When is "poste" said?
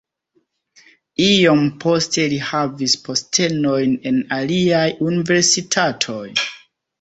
1.83-2.25